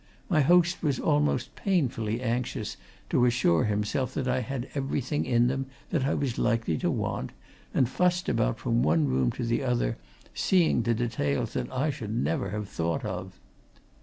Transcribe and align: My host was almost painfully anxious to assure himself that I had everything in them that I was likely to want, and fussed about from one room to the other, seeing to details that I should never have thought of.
My 0.29 0.41
host 0.41 0.81
was 0.81 0.99
almost 0.99 1.53
painfully 1.55 2.23
anxious 2.23 2.75
to 3.11 3.23
assure 3.25 3.65
himself 3.65 4.15
that 4.15 4.27
I 4.27 4.39
had 4.39 4.67
everything 4.73 5.25
in 5.25 5.45
them 5.45 5.67
that 5.91 6.05
I 6.05 6.15
was 6.15 6.39
likely 6.39 6.75
to 6.79 6.89
want, 6.89 7.33
and 7.71 7.87
fussed 7.87 8.27
about 8.27 8.57
from 8.57 8.81
one 8.81 9.07
room 9.07 9.31
to 9.33 9.43
the 9.43 9.61
other, 9.61 9.97
seeing 10.33 10.81
to 10.85 10.95
details 10.95 11.53
that 11.53 11.71
I 11.71 11.91
should 11.91 12.15
never 12.15 12.49
have 12.49 12.67
thought 12.67 13.05
of. 13.05 13.39